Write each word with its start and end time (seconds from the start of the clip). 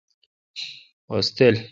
اوس 1.09 1.27
تل۔ 1.37 1.55